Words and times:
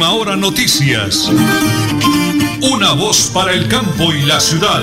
Última 0.00 0.14
Hora 0.14 0.36
Noticias. 0.36 1.28
Una 2.72 2.94
voz 2.94 3.30
para 3.34 3.52
el 3.52 3.68
campo 3.68 4.08
y 4.14 4.24
la 4.26 4.40
ciudad. 4.40 4.80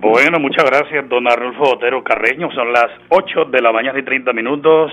Bueno, 0.00 0.40
muchas 0.40 0.64
gracias, 0.64 1.06
don 1.06 1.28
Arnulfo 1.28 1.74
Otero 1.74 2.02
Carreño. 2.02 2.50
Son 2.52 2.72
las 2.72 2.88
8 3.10 3.44
de 3.46 3.60
la 3.60 3.72
mañana 3.72 3.98
y 3.98 4.02
30 4.02 4.32
minutos. 4.32 4.90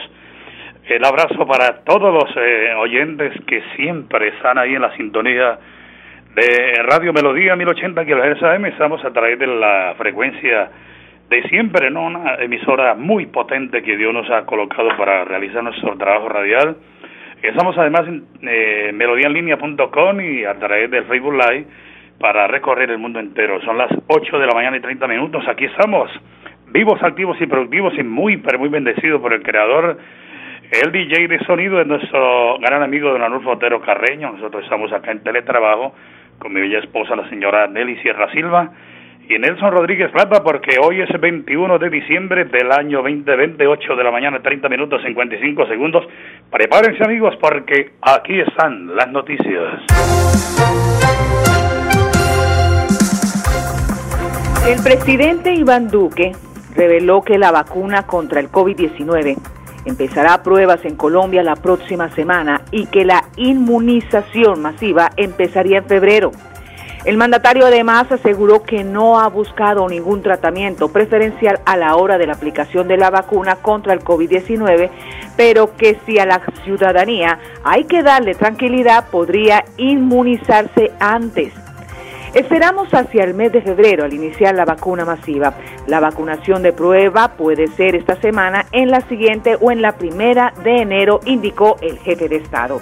El 0.85 1.05
abrazo 1.05 1.47
para 1.47 1.85
todos 1.85 2.13
los 2.13 2.35
eh, 2.35 2.73
oyentes 2.77 3.31
que 3.47 3.63
siempre 3.77 4.27
están 4.35 4.57
ahí 4.57 4.75
en 4.75 4.81
la 4.81 4.93
sintonía 4.97 5.57
de 6.35 6.83
Radio 6.83 7.13
Melodía 7.13 7.55
1080 7.55 8.03
kHz 8.03 8.43
AM. 8.43 8.65
Estamos 8.65 9.05
a 9.05 9.13
través 9.13 9.39
de 9.39 9.47
la 9.47 9.95
frecuencia 9.97 10.69
de 11.33 11.49
siempre, 11.49 11.89
¿no? 11.89 12.05
Una 12.05 12.35
emisora 12.35 12.93
muy 12.93 13.25
potente 13.25 13.81
que 13.81 13.97
Dios 13.97 14.13
nos 14.13 14.29
ha 14.29 14.45
colocado 14.45 14.89
para 14.97 15.25
realizar 15.25 15.63
nuestro 15.63 15.97
trabajo 15.97 16.29
radial. 16.29 16.77
Estamos 17.41 17.75
además 17.75 18.07
en 18.07 18.23
eh, 18.47 18.91
melodíaenlínea.com 18.93 20.21
y 20.21 20.45
a 20.45 20.53
través 20.59 20.91
del 20.91 21.05
Facebook 21.05 21.33
Live 21.33 21.65
para 22.19 22.45
recorrer 22.45 22.91
el 22.91 22.99
mundo 22.99 23.19
entero. 23.19 23.59
Son 23.61 23.79
las 23.79 23.89
8 24.05 24.39
de 24.39 24.45
la 24.45 24.53
mañana 24.53 24.77
y 24.77 24.81
30 24.81 25.07
minutos. 25.07 25.43
Aquí 25.47 25.65
estamos, 25.65 26.11
vivos, 26.67 27.01
activos 27.01 27.35
y 27.41 27.47
productivos 27.47 27.93
y 27.97 28.03
muy, 28.03 28.37
pero 28.37 28.59
muy 28.59 28.69
bendecidos 28.69 29.19
por 29.19 29.33
el 29.33 29.41
creador. 29.41 29.97
El 30.71 30.91
DJ 30.91 31.27
de 31.27 31.39
sonido 31.45 31.81
es 31.81 31.87
nuestro 31.87 32.59
gran 32.59 32.83
amigo 32.83 33.09
don 33.09 33.23
Anulfo 33.23 33.53
Otero 33.53 33.81
Carreño. 33.81 34.33
Nosotros 34.33 34.63
estamos 34.63 34.93
acá 34.93 35.11
en 35.11 35.23
teletrabajo 35.23 35.95
con 36.37 36.53
mi 36.53 36.61
bella 36.61 36.77
esposa, 36.77 37.15
la 37.15 37.27
señora 37.29 37.67
Nelly 37.67 37.97
Sierra 38.01 38.31
Silva 38.31 38.71
y 39.29 39.39
Nelson 39.39 39.71
Rodríguez 39.71 40.11
Plata, 40.11 40.43
porque 40.43 40.77
hoy 40.81 41.01
es 41.01 41.09
el 41.09 41.19
21 41.19 41.79
de 41.79 41.89
diciembre 41.89 42.45
del 42.45 42.71
año 42.71 42.97
2028 42.97 43.95
de 43.95 44.03
la 44.03 44.11
mañana, 44.11 44.41
30 44.41 44.67
minutos 44.69 45.01
55 45.03 45.67
segundos. 45.67 46.05
Prepárense 46.51 47.03
amigos, 47.03 47.35
porque 47.39 47.91
aquí 48.01 48.39
están 48.39 48.95
las 48.95 49.09
noticias. 49.09 49.81
El 54.67 54.81
presidente 54.81 55.53
Iván 55.53 55.89
Duque 55.89 56.31
reveló 56.75 57.21
que 57.21 57.37
la 57.37 57.51
vacuna 57.51 58.07
contra 58.07 58.39
el 58.39 58.49
COVID-19 58.49 59.35
empezará 59.85 60.41
pruebas 60.41 60.85
en 60.85 60.95
Colombia 60.95 61.43
la 61.43 61.55
próxima 61.55 62.09
semana 62.11 62.61
y 62.71 62.85
que 62.87 63.05
la 63.05 63.25
inmunización 63.35 64.61
masiva 64.61 65.11
empezaría 65.17 65.79
en 65.79 65.85
febrero. 65.85 66.31
El 67.05 67.17
mandatario 67.17 67.65
además 67.65 68.09
aseguró 68.11 68.63
que 68.63 68.85
no 68.85 69.19
ha 69.19 69.27
buscado 69.27 69.89
ningún 69.89 70.21
tratamiento 70.21 70.87
preferencial 70.87 71.59
a 71.65 71.75
la 71.75 71.97
hora 71.97 72.17
de 72.17 72.27
la 72.27 72.33
aplicación 72.33 72.87
de 72.87 72.95
la 72.95 73.09
vacuna 73.09 73.57
contra 73.57 73.91
el 73.91 73.99
COVID-19, 73.99 74.89
pero 75.35 75.75
que 75.75 75.99
si 76.05 76.17
a 76.19 76.25
la 76.25 76.41
ciudadanía 76.63 77.39
hay 77.65 77.83
que 77.85 78.03
darle 78.03 78.35
tranquilidad, 78.35 79.09
podría 79.09 79.65
inmunizarse 79.75 80.91
antes. 81.01 81.51
Esperamos 82.33 82.87
hacia 82.93 83.25
el 83.25 83.33
mes 83.33 83.51
de 83.51 83.61
febrero 83.61 84.05
al 84.05 84.13
iniciar 84.13 84.55
la 84.55 84.63
vacuna 84.63 85.03
masiva. 85.03 85.53
La 85.87 85.99
vacunación 85.99 86.63
de 86.63 86.71
prueba 86.71 87.33
puede 87.33 87.67
ser 87.67 87.95
esta 87.95 88.15
semana, 88.15 88.65
en 88.71 88.89
la 88.89 89.01
siguiente 89.01 89.57
o 89.59 89.71
en 89.71 89.81
la 89.81 89.97
primera 89.97 90.53
de 90.63 90.77
enero, 90.77 91.19
indicó 91.25 91.75
el 91.81 91.99
jefe 91.99 92.29
de 92.29 92.37
Estado. 92.37 92.81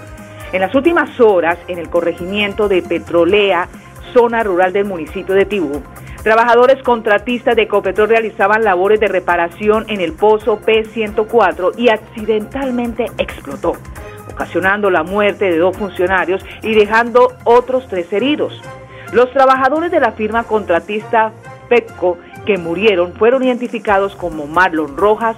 En 0.53 0.61
las 0.61 0.75
últimas 0.75 1.19
horas, 1.19 1.57
en 1.67 1.79
el 1.79 1.89
corregimiento 1.89 2.67
de 2.67 2.81
Petrolea, 2.81 3.67
zona 4.13 4.43
rural 4.43 4.73
del 4.73 4.85
municipio 4.85 5.35
de 5.35 5.45
Tibú, 5.45 5.81
trabajadores 6.23 6.81
contratistas 6.83 7.55
de 7.55 7.63
Ecopetrol 7.63 8.09
realizaban 8.09 8.63
labores 8.63 8.99
de 8.99 9.07
reparación 9.07 9.85
en 9.87 10.01
el 10.01 10.13
pozo 10.13 10.59
P104 10.59 11.73
y 11.77 11.89
accidentalmente 11.89 13.05
explotó, 13.17 13.73
ocasionando 14.31 14.89
la 14.89 15.03
muerte 15.03 15.45
de 15.45 15.57
dos 15.57 15.75
funcionarios 15.77 16.45
y 16.61 16.75
dejando 16.75 17.33
otros 17.43 17.87
tres 17.87 18.11
heridos. 18.13 18.61
Los 19.13 19.31
trabajadores 19.31 19.91
de 19.91 19.99
la 19.99 20.11
firma 20.11 20.43
contratista 20.43 21.31
PECO 21.69 22.17
que 22.45 22.57
murieron 22.57 23.13
fueron 23.13 23.43
identificados 23.43 24.15
como 24.15 24.47
Marlon 24.47 24.97
Rojas, 24.97 25.35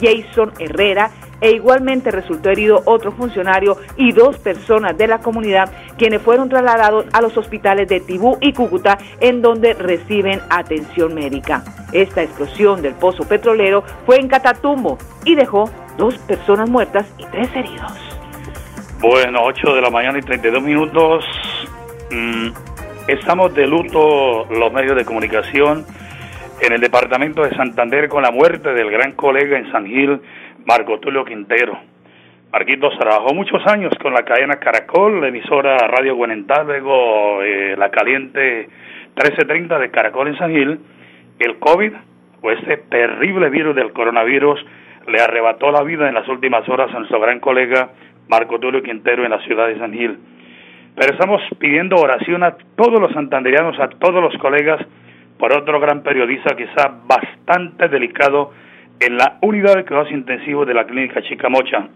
Jason 0.00 0.52
Herrera 0.58 1.10
e 1.42 1.50
igualmente 1.50 2.10
resultó 2.10 2.48
herido 2.48 2.82
otro 2.86 3.12
funcionario 3.12 3.76
y 3.96 4.12
dos 4.12 4.38
personas 4.38 4.96
de 4.96 5.06
la 5.06 5.18
comunidad 5.18 5.70
quienes 5.98 6.22
fueron 6.22 6.48
trasladados 6.48 7.04
a 7.12 7.20
los 7.20 7.36
hospitales 7.36 7.86
de 7.88 8.00
Tibú 8.00 8.38
y 8.40 8.54
Cúcuta 8.54 8.96
en 9.20 9.42
donde 9.42 9.74
reciben 9.74 10.40
atención 10.48 11.14
médica. 11.14 11.62
Esta 11.92 12.22
explosión 12.22 12.80
del 12.80 12.94
pozo 12.94 13.28
petrolero 13.28 13.82
fue 14.06 14.16
en 14.16 14.28
Catatumbo 14.28 14.96
y 15.26 15.34
dejó 15.34 15.70
dos 15.98 16.16
personas 16.18 16.70
muertas 16.70 17.12
y 17.18 17.26
tres 17.26 17.54
heridos. 17.54 17.92
Bueno, 19.00 19.40
8 19.42 19.74
de 19.74 19.82
la 19.82 19.90
mañana 19.90 20.18
y 20.18 20.22
32 20.22 20.62
minutos. 20.62 21.24
Mm, 22.10 22.50
Estamos 23.08 23.52
de 23.52 23.66
luto 23.66 24.46
los 24.48 24.72
medios 24.72 24.96
de 24.96 25.04
comunicación 25.04 25.84
en 26.60 26.72
el 26.72 26.80
departamento 26.80 27.42
de 27.42 27.50
Santander 27.56 28.08
con 28.08 28.22
la 28.22 28.30
muerte 28.30 28.72
del 28.72 28.92
gran 28.92 29.12
colega 29.12 29.58
en 29.58 29.70
San 29.72 29.86
Gil, 29.86 30.20
Marco 30.66 30.98
Tulio 31.00 31.24
Quintero. 31.24 31.78
Marquitos 32.52 32.96
trabajó 32.98 33.34
muchos 33.34 33.66
años 33.66 33.92
con 34.00 34.12
la 34.12 34.24
cadena 34.24 34.56
Caracol, 34.56 35.20
la 35.20 35.28
emisora 35.28 35.76
Radio 35.88 36.14
Guanentá, 36.14 36.62
luego 36.64 37.42
eh, 37.42 37.74
la 37.78 37.90
caliente 37.90 38.68
1330 39.16 39.78
de 39.78 39.90
Caracol 39.90 40.28
en 40.28 40.38
San 40.38 40.52
Gil. 40.52 40.78
El 41.38 41.58
COVID, 41.58 41.92
o 42.42 42.50
este 42.50 42.76
terrible 42.76 43.48
virus 43.48 43.74
del 43.74 43.92
coronavirus, 43.92 44.64
le 45.08 45.20
arrebató 45.20 45.72
la 45.72 45.82
vida 45.82 46.08
en 46.08 46.14
las 46.14 46.28
últimas 46.28 46.68
horas 46.68 46.94
a 46.94 46.98
nuestro 46.98 47.20
gran 47.20 47.40
colega 47.40 47.90
Marco 48.28 48.58
Tulio 48.60 48.82
Quintero 48.82 49.24
en 49.24 49.30
la 49.30 49.40
ciudad 49.40 49.68
de 49.68 49.78
San 49.78 49.92
Gil. 49.92 50.18
Pero 50.94 51.12
estamos 51.12 51.40
pidiendo 51.58 51.96
oración 51.96 52.42
a 52.44 52.54
todos 52.76 53.00
los 53.00 53.12
santanderianos, 53.12 53.80
a 53.80 53.88
todos 53.88 54.22
los 54.22 54.36
colegas, 54.36 54.80
por 55.38 55.56
otro 55.56 55.80
gran 55.80 56.02
periodista 56.02 56.54
está 56.56 56.94
bastante 57.06 57.88
delicado 57.88 58.52
en 59.04 59.16
la 59.16 59.38
unidad 59.40 59.74
de 59.74 59.84
cuidados 59.84 60.12
intensivos 60.12 60.64
de 60.66 60.74
la 60.74 60.84
clínica 60.84 61.22
Chicamocha, 61.22 61.88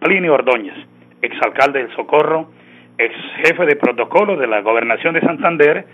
Plinio 0.00 0.34
Ordóñez, 0.34 0.74
exalcalde 1.22 1.78
del 1.78 1.94
Socorro, 1.94 2.50
ex 2.98 3.14
jefe 3.44 3.64
de 3.66 3.76
protocolo 3.76 4.36
de 4.36 4.48
la 4.48 4.60
gobernación 4.60 5.14
de 5.14 5.20
Santander 5.20 5.84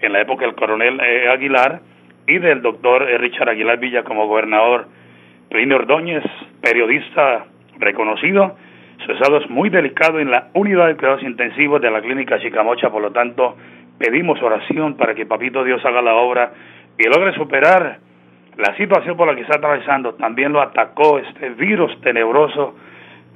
en 0.00 0.12
la 0.12 0.22
época 0.22 0.46
del 0.46 0.54
coronel 0.54 0.98
eh, 1.00 1.28
Aguilar 1.28 1.80
y 2.26 2.38
del 2.38 2.62
doctor 2.62 3.10
eh, 3.10 3.18
Richard 3.18 3.50
Aguilar 3.50 3.78
Villa 3.78 4.02
como 4.02 4.26
gobernador. 4.26 4.86
Plinio 5.50 5.76
Ordóñez, 5.76 6.24
periodista 6.62 7.44
reconocido, 7.78 8.56
su 9.04 9.12
estado 9.12 9.38
es 9.38 9.50
muy 9.50 9.68
delicado 9.68 10.18
en 10.18 10.30
la 10.30 10.48
unidad 10.54 10.86
de 10.86 10.96
cuidados 10.96 11.22
intensivos 11.22 11.82
de 11.82 11.90
la 11.90 12.00
clínica 12.00 12.38
Chicamocha, 12.38 12.88
por 12.88 13.02
lo 13.02 13.12
tanto, 13.12 13.56
pedimos 13.98 14.40
oración 14.42 14.96
para 14.96 15.14
que 15.14 15.26
Papito 15.26 15.62
Dios 15.62 15.84
haga 15.84 16.00
la 16.00 16.14
obra 16.14 16.52
y 16.98 17.04
logre 17.04 17.34
superar 17.34 17.98
la 18.60 18.76
situación 18.76 19.16
por 19.16 19.26
la 19.26 19.34
que 19.34 19.42
está 19.42 19.56
atravesando. 19.56 20.14
También 20.14 20.52
lo 20.52 20.60
atacó 20.60 21.18
este 21.18 21.50
virus 21.50 21.98
tenebroso 22.02 22.76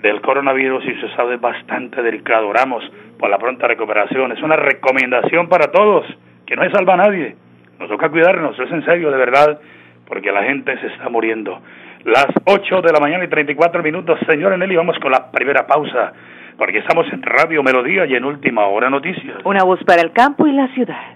del 0.01 0.21
coronavirus 0.21 0.85
y 0.85 1.01
su 1.01 1.07
estado 1.07 1.33
es 1.33 1.41
bastante 1.41 2.03
delicado. 2.03 2.49
Oramos 2.49 2.85
por 3.19 3.31
la 3.31 3.39
pronta 3.39 3.67
recuperación. 3.67 4.33
Es 4.33 4.43
una 4.43 4.57
recomendación 4.57 5.49
para 5.49 5.73
todos, 5.73 6.07
que 6.47 6.57
no 6.57 6.63
se 6.65 6.71
salva 6.71 6.95
a 6.95 6.99
nadie. 6.99 7.37
Nos 7.79 7.89
toca 7.89 8.11
cuidarnos, 8.11 8.59
es 8.59 8.71
en 8.71 8.85
serio, 8.85 9.11
de 9.11 9.17
verdad, 9.17 9.59
porque 10.07 10.31
la 10.31 10.45
gente 10.45 10.79
se 10.79 10.89
está 10.89 11.09
muriendo. 11.09 11.61
Las 12.05 12.29
8 12.45 12.83
de 12.83 12.93
la 12.93 13.01
mañana 13.01 13.25
y 13.25 13.29
34 13.29 13.83
minutos, 13.83 14.19
señor 14.27 14.57
Nelly, 14.59 14.77
vamos 14.77 14.99
con 14.99 15.11
la 15.11 15.31
primera 15.31 15.67
pausa, 15.67 16.13
porque 16.59 16.79
estamos 16.79 17.11
en 17.11 17.23
Radio 17.23 17.63
Melodía 17.63 18.05
y 18.05 18.15
en 18.15 18.27
Última 18.27 18.67
Hora 18.67 18.91
Noticias. 18.91 19.39
Una 19.45 19.65
voz 19.65 19.83
para 19.85 20.03
el 20.03 20.13
campo 20.13 20.47
y 20.47 20.53
la 20.53 20.69
ciudad. 20.69 21.14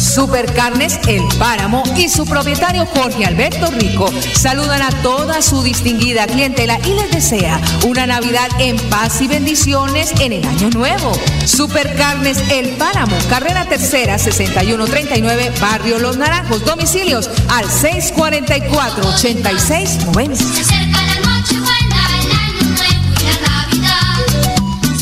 Supercarnes 0.00 0.98
El 1.06 1.22
Páramo 1.38 1.82
y 1.94 2.08
su 2.08 2.24
propietario 2.24 2.86
Jorge 2.86 3.26
Alberto 3.26 3.70
Rico 3.70 4.10
saludan 4.32 4.80
a 4.80 4.90
toda 5.02 5.42
su 5.42 5.62
distinguida 5.62 6.26
clientela 6.26 6.78
y 6.84 6.94
les 6.94 7.10
desea 7.10 7.60
una 7.86 8.06
Navidad 8.06 8.48
en 8.58 8.78
paz 8.88 9.20
y 9.20 9.28
bendiciones 9.28 10.12
en 10.20 10.32
el 10.32 10.44
año 10.46 10.70
nuevo. 10.70 11.12
Supercarnes 11.44 12.38
El 12.50 12.70
Páramo, 12.76 13.16
carrera 13.28 13.66
tercera 13.66 14.18
6139, 14.18 15.52
Barrio 15.60 15.98
Los 15.98 16.16
Naranjos, 16.16 16.64
domicilios 16.64 17.28
al 17.50 17.70
644 17.70 19.06
8690. 19.06 20.79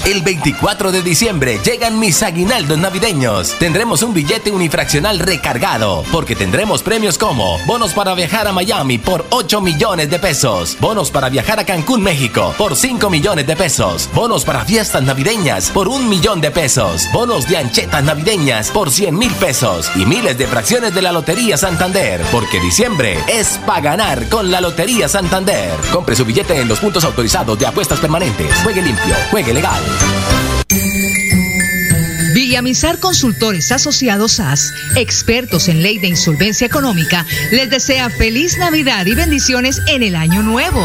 El 0.08 0.22
24 0.22 0.90
de 0.90 1.02
diciembre 1.02 1.60
llegan 1.62 1.98
mis 1.98 2.22
aguinaldos 2.22 2.78
navideños. 2.78 3.54
Tendremos 3.58 4.02
un 4.02 4.14
billete 4.14 4.50
unifraccional 4.50 5.18
recargado, 5.18 6.02
porque 6.10 6.34
tendremos 6.34 6.82
premios 6.82 7.18
como 7.18 7.58
bonos 7.66 7.92
para 7.92 8.14
viajar 8.14 8.48
a 8.48 8.52
Miami 8.54 8.96
por 8.96 9.26
8 9.28 9.60
millones 9.60 10.08
de 10.08 10.18
pesos, 10.18 10.78
bonos 10.80 11.10
para 11.10 11.28
viajar 11.28 11.60
a 11.60 11.66
Cancún, 11.66 12.02
México 12.02 12.54
por 12.56 12.74
5 12.74 13.10
millones 13.10 13.46
de 13.46 13.54
pesos, 13.54 14.08
bonos 14.14 14.46
para 14.46 14.64
fiestas 14.64 15.02
navideñas 15.02 15.68
por 15.68 15.88
un 15.88 16.08
millón 16.08 16.40
de 16.40 16.52
pesos, 16.52 17.06
bonos 17.12 17.46
de 17.46 17.58
anchetas 17.58 18.02
navideñas 18.02 18.70
por 18.70 18.90
100 18.90 19.14
mil 19.14 19.34
pesos 19.34 19.90
y 19.94 20.06
miles 20.06 20.38
de 20.38 20.46
fracciones 20.46 20.94
de 20.94 21.02
la 21.02 21.12
Lotería 21.12 21.58
Santander, 21.58 22.22
porque 22.32 22.60
diciembre 22.60 23.22
es 23.28 23.60
para 23.66 23.82
ganar 23.82 24.26
con 24.30 24.50
la 24.50 24.62
Lotería 24.62 25.06
Santander. 25.06 25.76
Compre 25.92 26.16
su 26.16 26.24
billete 26.24 26.58
en 26.58 26.68
los 26.68 26.80
puntos 26.80 27.04
autorizados 27.04 27.58
de 27.58 27.66
apuestas 27.66 28.00
permanentes. 28.00 28.54
Juegue 28.62 28.80
limpio, 28.80 29.14
juegue 29.30 29.52
legal. 29.52 29.97
Villamizar 32.58 32.98
Consultores 32.98 33.70
Asociados 33.72 34.40
AS, 34.40 34.72
expertos 34.96 35.68
en 35.68 35.82
ley 35.82 35.98
de 35.98 36.08
insolvencia 36.08 36.66
económica, 36.66 37.26
les 37.52 37.68
desea 37.70 38.10
feliz 38.10 38.58
Navidad 38.58 39.06
y 39.06 39.14
bendiciones 39.14 39.80
en 39.86 40.02
el 40.02 40.16
año 40.16 40.42
nuevo. 40.42 40.84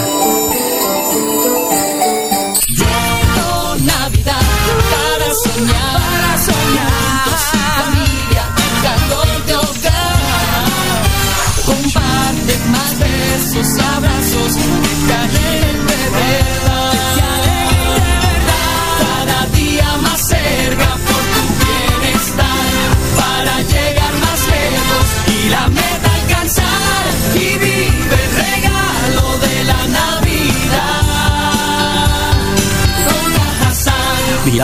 Navidad 3.84 4.42
para 4.90 5.34
soñar, 5.34 5.94
para 5.94 6.38
soñar. 6.44 6.98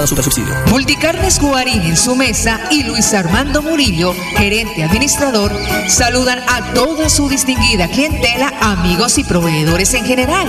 Super 0.06 0.24
Subsidio. 0.24 0.54
Multicarnes 0.70 1.38
Guarín 1.40 1.82
en 1.82 1.96
su 1.96 2.14
mesa 2.16 2.60
y 2.70 2.82
Luis 2.84 3.12
Armando 3.14 3.62
Murillo, 3.62 4.14
gerente 4.36 4.84
administrador, 4.84 5.52
saludan 5.88 6.40
a 6.48 6.72
toda 6.74 7.08
su 7.08 7.28
distinguida 7.28 7.88
clientela, 7.88 8.52
amigos 8.60 9.18
y 9.18 9.24
proveedores 9.24 9.94
en 9.94 10.04
general. 10.04 10.46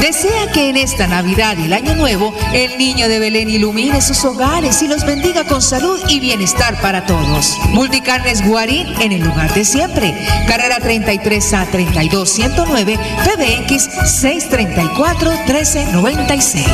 Desea 0.00 0.50
que 0.52 0.68
en 0.68 0.76
esta 0.76 1.06
Navidad 1.06 1.56
y 1.56 1.64
el 1.64 1.72
Año 1.72 1.94
Nuevo 1.94 2.34
el 2.52 2.76
niño 2.78 3.08
de 3.08 3.18
Belén 3.18 3.48
ilumine 3.48 4.02
sus 4.02 4.24
hogares 4.24 4.82
y 4.82 4.88
los 4.88 5.04
bendiga 5.06 5.44
con 5.44 5.62
salud 5.62 6.00
y 6.08 6.20
bienestar 6.20 6.80
para 6.80 7.06
todos. 7.06 7.56
Multicarnes 7.70 8.46
Guarín 8.46 8.86
en 9.00 9.12
el 9.12 9.22
lugar 9.22 9.54
de 9.54 9.64
siempre. 9.64 10.14
Carrera 10.46 10.78
33 10.80 11.54
a 11.54 11.66
32 11.66 12.28
109 12.28 12.98
PBX 13.24 13.88
634 14.20 15.30
1396. 15.46 16.66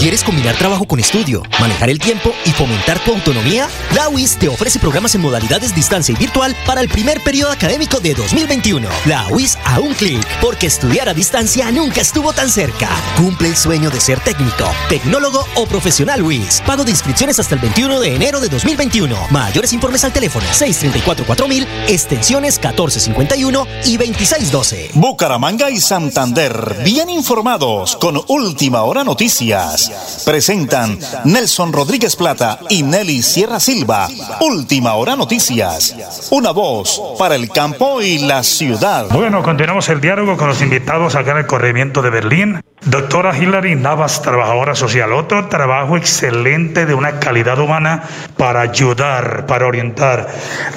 ¿Quieres 0.04 0.22
combinar 0.24 0.54
trabajo 0.56 0.84
con 0.84 0.98
estudio, 0.98 1.42
manejar 1.60 1.88
el 1.88 1.98
tiempo 1.98 2.34
y 2.44 2.50
fomentar 2.50 2.98
tu 2.98 3.12
autonomía? 3.12 3.68
La 3.94 4.08
UIS 4.10 4.36
te 4.36 4.48
ofrece 4.48 4.78
programas 4.78 5.14
en 5.14 5.22
modalidades 5.22 5.74
distancia 5.74 6.12
y 6.12 6.18
virtual 6.18 6.54
para 6.66 6.82
el 6.82 6.88
primer 6.88 7.22
periodo 7.22 7.52
académico 7.52 8.00
de 8.00 8.14
2021. 8.14 8.86
La 9.06 9.28
UIS 9.28 9.56
a 9.74 9.80
un 9.80 9.92
clic, 9.94 10.24
porque 10.40 10.68
estudiar 10.68 11.08
a 11.08 11.14
distancia 11.14 11.68
nunca 11.72 12.00
estuvo 12.00 12.32
tan 12.32 12.48
cerca. 12.48 12.88
Cumple 13.16 13.48
el 13.48 13.56
sueño 13.56 13.90
de 13.90 14.00
ser 14.00 14.20
técnico, 14.20 14.64
tecnólogo 14.88 15.44
o 15.56 15.66
profesional 15.66 16.22
UIS. 16.22 16.62
Pago 16.64 16.84
de 16.84 16.92
inscripciones 16.92 17.40
hasta 17.40 17.56
el 17.56 17.60
21 17.60 17.98
de 17.98 18.14
enero 18.14 18.38
de 18.38 18.48
2021. 18.48 19.16
Mayores 19.30 19.72
informes 19.72 20.04
al 20.04 20.12
teléfono 20.12 20.46
634-4000, 20.46 21.66
extensiones 21.88 22.58
1451 22.58 23.66
y 23.86 23.96
2612. 23.96 24.90
Bucaramanga 24.94 25.70
y 25.70 25.80
Santander, 25.80 26.76
bien 26.84 27.10
informados 27.10 27.96
con 27.96 28.20
Última 28.28 28.82
Hora 28.82 29.02
Noticias. 29.02 30.22
Presentan 30.24 31.00
Nelson 31.24 31.72
Rodríguez 31.72 32.14
Plata 32.14 32.60
y 32.68 32.84
Nelly 32.84 33.22
Sierra 33.22 33.58
Silva. 33.58 34.08
Última 34.40 34.94
Hora 34.94 35.16
Noticias. 35.16 36.28
Una 36.30 36.52
voz 36.52 37.02
para 37.18 37.34
el 37.34 37.50
campo 37.50 38.00
y 38.00 38.18
la 38.18 38.44
ciudad. 38.44 39.06
Bueno, 39.10 39.42
continuamos 39.42 39.63
el 39.64 40.00
diálogo 40.00 40.36
con 40.36 40.48
los 40.48 40.60
invitados 40.60 41.16
acá 41.16 41.32
en 41.32 41.38
el 41.38 41.46
corregimiento 41.46 42.02
de 42.02 42.10
Berlín. 42.10 42.60
Doctora 42.84 43.36
Hilary 43.36 43.74
Navas, 43.74 44.20
trabajadora 44.20 44.74
social. 44.74 45.12
Otro 45.14 45.48
trabajo 45.48 45.96
excelente 45.96 46.84
de 46.84 46.92
una 46.92 47.18
calidad 47.18 47.58
humana 47.58 48.02
para 48.36 48.60
ayudar, 48.60 49.46
para 49.46 49.66
orientar. 49.66 50.28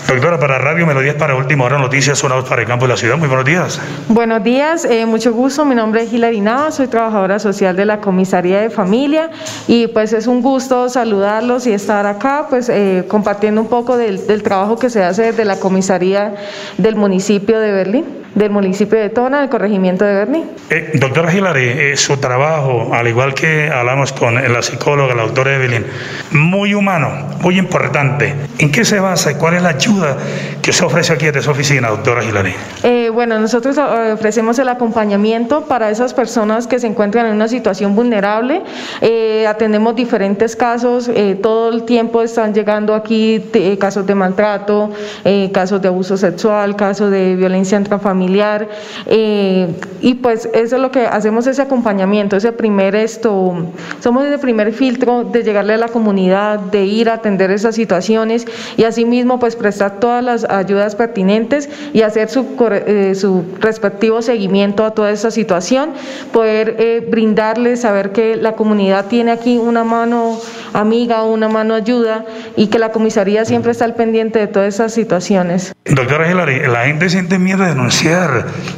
Doctora, 0.08 0.40
para 0.40 0.58
Radio 0.58 0.88
Melodías, 0.88 1.16
para 1.16 1.36
Última 1.36 1.66
Hora 1.66 1.78
Noticias, 1.78 2.22
voz 2.24 2.48
para 2.48 2.62
el 2.62 2.68
campo 2.68 2.86
y 2.86 2.88
la 2.88 2.96
ciudad. 2.96 3.18
Muy 3.18 3.28
buenos 3.28 3.46
días. 3.46 3.82
Buenos 4.08 4.42
días, 4.44 4.86
eh, 4.86 5.06
mucho 5.06 5.34
gusto. 5.34 5.66
Mi 5.66 5.76
nombre 5.76 6.04
es 6.04 6.14
Hilary 6.14 6.40
Navas, 6.40 6.76
soy 6.76 6.88
trabajadora 6.88 7.40
social 7.40 7.76
de 7.76 7.86
la 7.86 8.00
Comisaría 8.00 8.62
de 8.62 8.70
Familia 8.70 9.30
y 9.68 9.88
pues 9.88 10.14
es 10.14 10.28
un 10.28 10.42
gusto 10.42 10.88
saludarlos 10.88 11.68
y 11.68 11.74
estar 11.74 12.06
acá, 12.06 12.48
pues 12.50 12.70
eh, 12.70 13.04
compartiendo 13.10 13.60
un 13.62 13.68
poco 13.68 13.98
del, 13.98 14.26
del 14.28 14.44
trabajo 14.44 14.80
que 14.80 14.90
se 14.90 15.04
hace 15.04 15.24
desde 15.24 15.44
la 15.44 15.60
Comisaría 15.60 16.36
del 16.78 16.96
municipio 16.96 17.60
de 17.60 17.72
Berlín, 17.74 18.06
del 18.38 18.52
municipio 18.52 19.00
de 19.00 19.10
Tona, 19.10 19.42
del 19.42 19.50
corregimiento 19.50 20.06
de 20.06 20.14
Berlín. 20.14 20.44
Eh, 20.70 20.92
doctora 20.94 21.34
Hilary, 21.34 21.64
eh, 21.64 21.98
su 21.98 22.18
trabajo, 22.18 22.92
al 22.94 23.08
igual 23.08 23.34
que 23.34 23.70
hablamos 23.70 24.14
con 24.14 24.36
la 24.36 24.62
psicóloga, 24.62 25.16
la 25.16 25.24
doctora 25.24 25.56
Evelyn, 25.56 25.84
muy 26.32 26.76
humano, 26.76 27.10
muy 27.42 27.58
importante. 27.58 28.36
¿En 28.60 28.72
qué 28.72 28.86
se 28.86 29.00
basa 29.00 29.32
y 29.32 29.36
cuál 29.36 29.56
es 29.56 29.64
la 29.64 29.70
ayuda 29.70 30.18
que 30.62 30.72
se 30.72 30.86
ofrece 30.86 31.14
aquí 31.14 31.26
desde 31.26 31.42
su 31.42 31.50
oficina, 31.50 31.90
doctora 31.90 32.24
Hilary? 32.24 32.54
Eh, 32.84 33.10
bueno, 33.12 33.40
nosotros 33.40 33.76
eh, 33.78 34.12
ofrecemos 34.14 34.60
el 34.60 34.70
acompañamiento 34.70 35.62
para 35.62 35.90
esas 35.90 36.14
personas 36.14 36.68
que 36.68 36.78
se 36.78 36.86
encuentran 36.86 37.26
en 37.26 37.34
una 37.34 37.48
situación 37.48 37.96
vulnerable. 37.96 38.62
Eh, 39.02 39.48
atendemos 39.48 39.96
diferentes 39.96 40.56
casos, 40.56 41.10
eh, 41.10 41.40
todo 41.42 41.74
el 41.74 41.84
tiempo 41.84 42.22
están 42.22 42.54
llegando 42.54 42.94
aquí 42.94 43.44
eh, 43.54 43.78
casos 43.80 44.06
de 44.06 44.14
maltrato, 44.14 44.92
eh, 45.26 45.50
casos 45.52 45.82
de 45.82 45.88
abuso 45.88 46.18
sexual, 46.18 46.76
casos 46.76 47.10
de 47.10 47.36
violencia 47.36 47.80
intrafamiliar 47.80 48.27
familiar 48.28 48.68
eh, 49.06 49.68
y 50.02 50.16
pues 50.16 50.50
eso 50.54 50.76
es 50.76 50.82
lo 50.82 50.92
que 50.92 51.06
hacemos 51.06 51.48
ese 51.48 51.62
acompañamiento, 51.62 52.36
ese 52.36 52.52
primer 52.52 52.96
esto, 52.96 53.56
somos 54.02 54.26
ese 54.26 54.38
primer 54.38 54.74
filtro 54.74 55.24
de 55.24 55.44
llegarle 55.44 55.74
a 55.74 55.78
la 55.78 55.88
comunidad, 55.88 56.60
de 56.60 56.86
ir 56.86 57.10
a 57.10 57.14
atender 57.14 57.52
esas 57.52 57.76
situaciones 57.76 58.46
y 58.76 58.84
asimismo 58.84 59.40
pues 59.40 59.56
prestar 59.56 60.00
todas 60.00 60.24
las 60.24 60.44
ayudas 60.44 60.96
pertinentes 60.96 61.70
y 61.94 62.02
hacer 62.02 62.30
su, 62.30 62.46
eh, 62.72 63.14
su 63.16 63.46
respectivo 63.60 64.22
seguimiento 64.22 64.84
a 64.84 64.92
toda 64.92 65.12
esa 65.12 65.32
situación, 65.32 65.92
poder 66.34 66.76
eh, 66.80 67.08
brindarles, 67.10 67.82
saber 67.82 68.12
que 68.12 68.36
la 68.36 68.54
comunidad 68.54 69.06
tiene 69.06 69.32
aquí 69.32 69.58
una 69.58 69.84
mano 69.84 70.38
amiga, 70.74 71.24
una 71.24 71.48
mano 71.48 71.74
ayuda 71.74 72.26
y 72.56 72.68
que 72.68 72.78
la 72.78 72.92
comisaría 72.92 73.46
siempre 73.46 73.72
está 73.72 73.86
al 73.86 73.96
pendiente 73.96 74.40
de 74.40 74.48
todas 74.48 74.74
esas 74.74 74.94
situaciones. 74.94 75.74
Doctora 75.86 76.30
Hilary, 76.30 76.68
la 76.68 76.86
gente 76.86 77.10
siente 77.10 77.40
miedo 77.40 77.64
de 77.64 77.70
denunciar. 77.70 78.07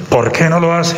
¿Por 0.09 0.31
qué 0.31 0.49
no 0.49 0.59
lo 0.59 0.73
hace? 0.73 0.97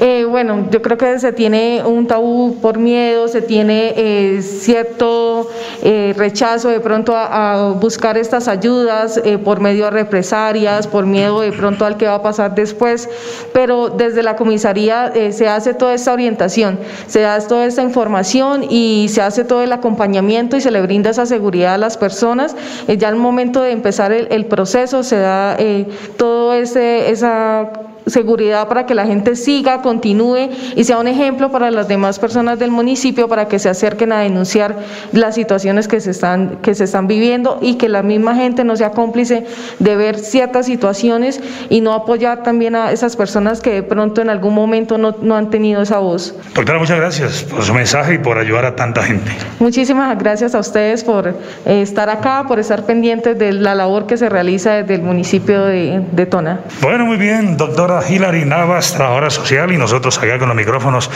Eh, 0.00 0.24
bueno, 0.24 0.68
yo 0.70 0.80
creo 0.80 0.96
que 0.96 1.18
se 1.18 1.32
tiene 1.32 1.82
un 1.84 2.06
tabú 2.06 2.58
por 2.60 2.78
miedo, 2.78 3.28
se 3.28 3.42
tiene 3.42 3.92
eh, 3.96 4.42
cierto 4.42 5.48
eh, 5.82 6.14
rechazo 6.16 6.68
de 6.68 6.80
pronto 6.80 7.14
a, 7.16 7.72
buscar 7.80 8.16
estas 8.16 8.48
ayudas 8.48 9.20
por 9.44 9.60
medio 9.60 9.86
de 9.86 9.90
represalias, 9.90 10.86
por 10.86 11.06
miedo 11.06 11.40
de 11.40 11.52
pronto 11.52 11.84
al 11.84 11.96
que 11.96 12.06
va 12.06 12.16
a 12.16 12.22
pasar 12.22 12.54
después, 12.54 13.08
pero 13.52 13.88
desde 13.90 14.22
la 14.22 14.36
comisaría 14.36 15.12
se 15.32 15.48
hace 15.48 15.74
toda 15.74 15.94
esta 15.94 16.12
orientación, 16.12 16.78
se 17.06 17.20
da 17.20 17.38
toda 17.46 17.66
esta 17.66 17.82
información 17.82 18.64
y 18.68 19.08
se 19.10 19.22
hace 19.22 19.44
todo 19.44 19.62
el 19.62 19.72
acompañamiento 19.72 20.56
y 20.56 20.60
se 20.60 20.70
le 20.70 20.80
brinda 20.80 21.10
esa 21.10 21.26
seguridad 21.26 21.74
a 21.74 21.78
las 21.78 21.96
personas. 21.96 22.56
ya 22.86 23.08
al 23.08 23.16
momento 23.16 23.62
de 23.62 23.72
empezar 23.72 24.12
el, 24.12 24.28
el 24.30 24.46
proceso 24.46 25.02
se 25.02 25.18
da 25.18 25.56
todo 26.16 26.54
ese, 26.54 27.10
esa 27.10 27.69
seguridad 28.06 28.68
para 28.68 28.86
que 28.86 28.94
la 28.94 29.06
gente 29.06 29.36
siga, 29.36 29.82
continúe 29.82 30.50
y 30.76 30.84
sea 30.84 30.98
un 30.98 31.08
ejemplo 31.08 31.50
para 31.50 31.70
las 31.70 31.88
demás 31.88 32.18
personas 32.18 32.58
del 32.58 32.70
municipio 32.70 33.28
para 33.28 33.48
que 33.48 33.58
se 33.58 33.68
acerquen 33.68 34.12
a 34.12 34.20
denunciar 34.20 34.76
las 35.12 35.34
situaciones 35.34 35.88
que 35.88 36.00
se 36.00 36.10
están, 36.10 36.58
que 36.62 36.74
se 36.74 36.84
están 36.84 37.06
viviendo 37.06 37.58
y 37.60 37.74
que 37.74 37.88
la 37.88 38.02
misma 38.02 38.34
gente 38.34 38.64
no 38.64 38.76
sea 38.76 38.90
cómplice 38.90 39.46
de 39.78 39.96
ver 39.96 40.18
ciertas 40.18 40.66
situaciones 40.66 41.40
y 41.68 41.80
no 41.80 41.92
apoyar 41.92 42.42
también 42.42 42.74
a 42.74 42.92
esas 42.92 43.16
personas 43.16 43.60
que 43.60 43.72
de 43.72 43.82
pronto 43.82 44.20
en 44.20 44.30
algún 44.30 44.54
momento 44.54 44.98
no, 44.98 45.16
no 45.22 45.36
han 45.36 45.50
tenido 45.50 45.82
esa 45.82 45.98
voz. 45.98 46.34
Doctora, 46.54 46.78
muchas 46.78 46.98
gracias 46.98 47.42
por 47.44 47.62
su 47.62 47.74
mensaje 47.74 48.14
y 48.14 48.18
por 48.18 48.38
ayudar 48.38 48.64
a 48.64 48.76
tanta 48.76 49.02
gente. 49.02 49.30
Muchísimas 49.58 50.18
gracias 50.18 50.54
a 50.54 50.58
ustedes 50.58 51.04
por 51.04 51.28
eh, 51.28 51.82
estar 51.82 52.10
acá, 52.10 52.44
por 52.46 52.58
estar 52.58 52.84
pendientes 52.84 53.38
de 53.38 53.52
la 53.52 53.74
labor 53.74 54.06
que 54.06 54.16
se 54.16 54.28
realiza 54.28 54.74
desde 54.74 54.94
el 54.94 55.02
municipio 55.02 55.64
de, 55.64 56.02
de 56.12 56.26
Tona. 56.26 56.60
Bueno, 56.80 57.06
muy 57.06 57.16
bien, 57.16 57.56
doctora 57.90 58.08
Hilary 58.08 58.44
Navas, 58.44 58.92
trabajadora 58.92 59.30
social, 59.30 59.72
y 59.72 59.76
nosotros 59.76 60.16
acá 60.18 60.38
con 60.38 60.48
los 60.48 60.56
micrófonos 60.56 61.10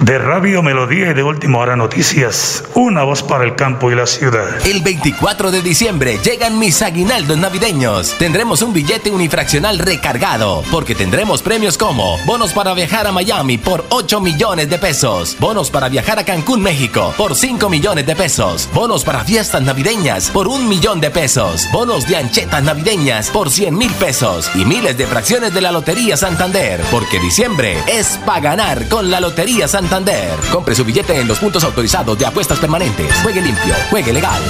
de 0.00 0.18
Radio 0.18 0.62
Melodía 0.62 1.10
y 1.10 1.14
de 1.14 1.22
Última 1.22 1.58
Hora 1.58 1.74
Noticias. 1.74 2.62
Una 2.74 3.02
voz 3.02 3.22
para 3.22 3.44
el 3.44 3.56
campo 3.56 3.90
y 3.90 3.94
la 3.96 4.06
ciudad. 4.06 4.64
El 4.64 4.82
24 4.82 5.50
de 5.50 5.62
diciembre 5.62 6.18
llegan 6.22 6.58
mis 6.58 6.80
aguinaldos 6.82 7.36
navideños. 7.38 8.16
Tendremos 8.18 8.62
un 8.62 8.72
billete 8.72 9.10
unifraccional 9.10 9.78
recargado, 9.78 10.62
porque 10.70 10.94
tendremos 10.94 11.42
premios 11.42 11.76
como 11.76 12.18
bonos 12.24 12.52
para 12.52 12.72
viajar 12.74 13.06
a 13.06 13.12
Miami 13.12 13.58
por 13.58 13.84
8 13.88 14.20
millones 14.20 14.70
de 14.70 14.78
pesos, 14.78 15.36
bonos 15.40 15.70
para 15.70 15.88
viajar 15.88 16.18
a 16.20 16.24
Cancún, 16.24 16.62
México 16.62 17.12
por 17.16 17.34
5 17.34 17.68
millones 17.68 18.06
de 18.06 18.14
pesos, 18.14 18.68
bonos 18.72 19.04
para 19.04 19.24
fiestas 19.24 19.62
navideñas 19.62 20.30
por 20.30 20.46
un 20.46 20.68
millón 20.68 21.00
de 21.00 21.10
pesos, 21.10 21.68
bonos 21.72 22.06
de 22.06 22.16
anchetas 22.16 22.62
navideñas 22.62 23.30
por 23.30 23.50
100 23.50 23.76
mil 23.76 23.90
pesos 23.94 24.50
y 24.54 24.64
miles 24.64 24.96
de 24.96 25.06
fracciones 25.06 25.52
de 25.52 25.60
la 25.60 25.72
Lotería 25.72 26.11
Santander, 26.16 26.80
porque 26.90 27.18
diciembre 27.18 27.76
es 27.86 28.18
para 28.24 28.40
ganar 28.40 28.88
con 28.88 29.10
la 29.10 29.20
Lotería 29.20 29.68
Santander. 29.68 30.38
Compre 30.50 30.74
su 30.74 30.84
billete 30.84 31.20
en 31.20 31.28
los 31.28 31.38
puntos 31.38 31.64
autorizados 31.64 32.18
de 32.18 32.26
apuestas 32.26 32.58
permanentes. 32.58 33.12
Juegue 33.22 33.40
limpio, 33.40 33.74
juegue 33.90 34.12
legal. 34.12 34.42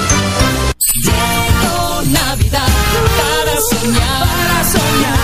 Soñar, 3.71 4.27
para 4.27 4.65
soñar. 4.65 5.23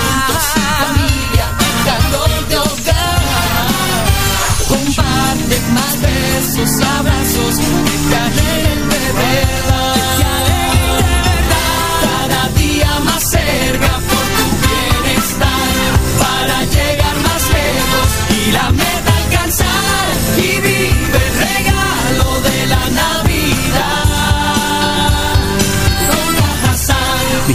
familia, 0.78 1.46
de 2.48 2.58
hogar. 2.58 3.18
Comparte 4.68 5.60
más 5.72 6.00
besos, 6.00 6.87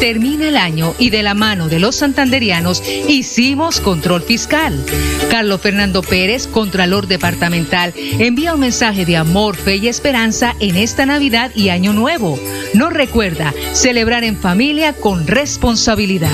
Termina 0.00 0.48
el 0.48 0.56
año 0.56 0.94
y 0.98 1.10
de 1.10 1.22
la 1.22 1.34
mano 1.34 1.68
de 1.68 1.78
los 1.78 1.94
santanderianos 1.96 2.82
hicimos 3.06 3.82
control 3.82 4.22
fiscal. 4.22 4.82
Carlos 5.30 5.60
Fernando 5.60 6.00
Pérez, 6.02 6.46
Contralor 6.46 7.06
Departamental, 7.06 7.92
envía 7.96 8.54
un 8.54 8.60
mensaje 8.60 9.04
de 9.04 9.18
amor, 9.18 9.56
fe 9.56 9.76
y 9.76 9.88
esperanza 9.88 10.56
en 10.58 10.76
esta 10.76 11.04
Navidad 11.04 11.50
y 11.54 11.68
Año 11.68 11.92
Nuevo. 11.92 12.40
Nos 12.72 12.94
recuerda 12.94 13.52
celebrar 13.74 14.24
en 14.24 14.38
familia 14.38 14.94
con 14.94 15.26
responsabilidad. 15.26 16.30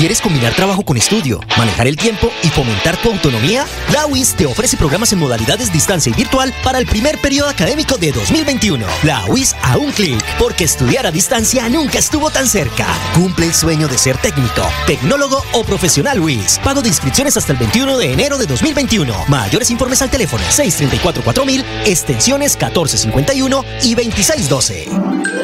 ¿Quieres 0.00 0.22
combinar 0.22 0.54
trabajo 0.54 0.82
con 0.82 0.96
estudio, 0.96 1.40
manejar 1.58 1.86
el 1.86 1.94
tiempo 1.94 2.32
y 2.42 2.48
fomentar 2.48 2.96
tu 3.02 3.10
autonomía? 3.10 3.66
La 3.92 4.06
UIS 4.06 4.34
te 4.34 4.46
ofrece 4.46 4.78
programas 4.78 5.12
en 5.12 5.18
modalidades 5.18 5.70
distancia 5.70 6.10
y 6.10 6.14
virtual 6.16 6.54
para 6.64 6.78
el 6.78 6.86
primer 6.86 7.20
periodo 7.20 7.50
académico 7.50 7.98
de 7.98 8.10
2021. 8.10 8.86
La 9.02 9.26
UIS 9.26 9.54
a 9.62 9.76
un 9.76 9.92
clic, 9.92 10.18
porque 10.38 10.64
estudiar 10.64 11.06
a 11.06 11.10
distancia 11.10 11.68
nunca 11.68 11.98
estuvo 11.98 12.30
tan 12.30 12.46
cerca. 12.46 12.86
Cumple 13.14 13.44
el 13.44 13.52
sueño 13.52 13.88
de 13.88 13.98
ser 13.98 14.16
técnico, 14.16 14.66
tecnólogo 14.86 15.44
o 15.52 15.64
profesional 15.64 16.18
UIS. 16.18 16.60
Pago 16.64 16.80
de 16.80 16.88
inscripciones 16.88 17.36
hasta 17.36 17.52
el 17.52 17.58
21 17.58 17.98
de 17.98 18.10
enero 18.10 18.38
de 18.38 18.46
2021. 18.46 19.26
Mayores 19.28 19.70
informes 19.70 20.00
al 20.00 20.08
teléfono 20.08 20.42
634-4000, 20.44 21.62
extensiones 21.84 22.56
1451 22.56 23.64
y 23.82 23.94
2612. 23.94 25.39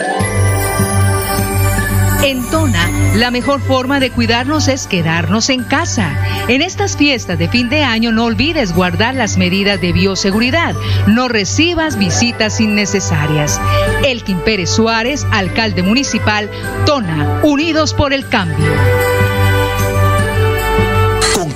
En 2.23 2.45
Tona, 2.51 2.91
la 3.15 3.31
mejor 3.31 3.61
forma 3.61 4.01
de 4.01 4.11
cuidarnos 4.11 4.69
es 4.69 4.87
quedarnos 4.87 5.49
en 5.51 5.65
casa. 5.65 6.17
En 6.49 6.63
estas 6.63 6.97
fiestas 6.97 7.39
de 7.39 7.49
fin 7.49 7.69
de 7.69 7.85
año 7.85 8.13
no 8.13 8.25
olvides 8.25 8.75
guardar 8.75 9.15
las 9.15 9.37
medidas 9.37 9.81
de 9.81 9.93
bioseguridad. 9.93 10.75
No 11.07 11.29
recibas 11.29 11.99
visitas 11.99 12.61
innecesarias. 12.61 13.61
Elkin 14.05 14.41
Pérez 14.41 14.71
Suárez, 14.71 15.27
alcalde 15.31 15.83
municipal, 15.83 16.51
Tona, 16.85 17.41
Unidos 17.43 17.95
por 17.95 18.13
el 18.13 18.29
Cambio. 18.29 19.16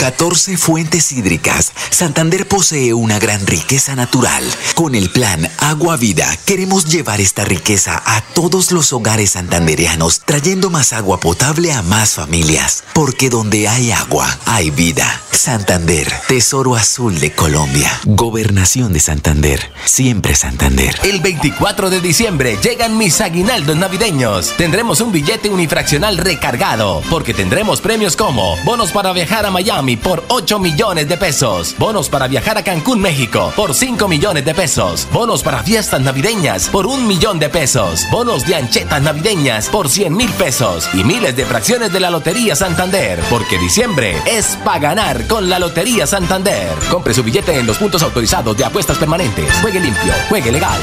Con 0.01 0.07
14 0.09 0.57
fuentes 0.57 1.13
hídricas, 1.13 1.73
Santander 1.91 2.49
posee 2.49 2.95
una 2.95 3.19
gran 3.19 3.47
riqueza 3.47 3.95
natural. 3.95 4.43
Con 4.75 4.95
el 4.95 5.11
plan 5.11 5.47
Agua 5.59 5.99
Vida, 5.99 6.39
queremos 6.47 6.87
llevar 6.87 7.21
esta 7.21 7.45
riqueza 7.45 8.03
a 8.07 8.23
todos 8.23 8.73
los 8.73 8.95
hogares 8.95 9.33
santanderianos, 9.33 10.21
trayendo 10.21 10.71
más 10.71 10.95
agua 10.95 11.21
potable 11.21 11.73
a 11.73 11.83
más 11.83 12.15
familias. 12.15 12.83
Porque 12.95 13.29
donde 13.29 13.69
hay 13.69 13.93
agua, 13.93 14.39
hay 14.47 14.71
vida. 14.71 15.21
Santander, 15.33 16.11
Tesoro 16.29 16.77
Azul 16.77 17.19
de 17.19 17.33
Colombia. 17.33 17.91
Gobernación 18.05 18.93
de 18.93 19.01
Santander, 19.01 19.73
siempre 19.85 20.35
Santander. 20.35 20.99
El 21.03 21.21
24 21.21 21.89
de 21.89 22.01
diciembre 22.01 22.59
llegan 22.63 22.97
mis 22.99 23.21
aguinaldos 23.21 23.77
navideños. 23.77 24.55
Tendremos 24.57 25.01
un 25.01 25.13
billete 25.13 25.49
unifraccional 25.49 26.19
recargado, 26.19 27.03
porque 27.11 27.33
tendremos 27.33 27.81
premios 27.81 28.17
como 28.17 28.57
bonos 28.65 28.93
para 28.93 29.13
viajar 29.13 29.47
a 29.47 29.51
Miami 29.51 29.90
por 29.97 30.25
8 30.29 30.59
millones 30.59 31.09
de 31.09 31.17
pesos, 31.17 31.75
bonos 31.79 32.09
para 32.09 32.29
viajar 32.29 32.59
a 32.59 32.65
Cancún, 32.65 33.01
México 33.01 33.53
por 33.57 33.75
5 33.75 34.09
millones 34.09 34.45
de 34.45 34.55
pesos, 34.55 35.07
bonos 35.13 35.43
para 35.43 35.63
fiestas 35.63 36.01
navideñas 36.01 36.69
por 36.69 36.87
un 36.87 37.07
millón 37.07 37.39
de 37.39 37.49
pesos, 37.49 38.07
bonos 38.11 38.47
de 38.47 38.57
anchetas 38.57 39.03
navideñas 39.03 39.69
por 39.69 39.89
100 39.89 40.17
mil 40.17 40.31
pesos 40.33 40.89
y 40.95 41.05
miles 41.05 41.37
de 41.37 41.45
fracciones 41.45 41.93
de 41.93 42.01
la 42.01 42.11
Lotería 42.11 42.57
Santander, 42.57 43.21
porque 43.31 43.59
diciembre 43.59 44.17
es 44.27 44.57
para 44.65 44.79
ganar 44.79 45.27
con 45.27 45.49
la 45.49 45.59
Lotería 45.59 46.07
Santander. 46.07 46.69
Compre 46.91 47.15
su 47.15 47.23
billete 47.23 47.59
en 47.59 47.67
los 47.67 47.79
puntos 47.79 48.03
autorizados 48.03 48.57
de 48.57 48.65
apuestas 48.65 48.99
permanentes. 48.99 49.53
Juegue 49.61 49.81
limpio, 49.81 50.13
juegue 50.29 50.53
legal. 50.53 50.81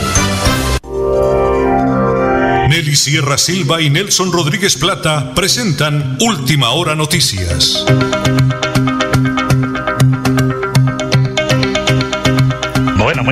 Nelly 2.69 2.95
Sierra 2.97 3.37
Silva 3.37 3.81
y 3.81 3.89
Nelson 3.89 4.31
Rodríguez 4.31 4.75
Plata 4.75 5.33
presentan 5.33 6.17
Última 6.19 6.71
Hora 6.71 6.95
Noticias. 6.95 7.85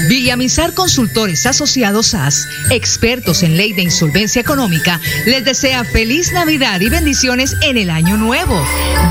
Villamizar 0.09 0.73
Consultores 0.73 1.45
Asociados 1.45 2.07
SAS, 2.09 2.49
expertos 2.71 3.43
en 3.43 3.59
ley 3.59 3.75
de 3.75 3.83
insolvencia 3.83 4.41
económica, 4.41 4.99
les 5.27 5.45
desea 5.45 5.85
feliz 5.85 6.33
Navidad 6.33 6.81
y 6.81 6.89
bendiciones 6.89 7.55
en 7.63 7.77
el 7.77 7.91
año 7.91 8.17
nuevo. 8.17 8.59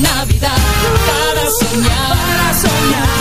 Navidad 0.00 0.56
para 1.06 1.50
soñar, 1.50 2.10
para 2.10 2.52
soñar. 2.60 3.17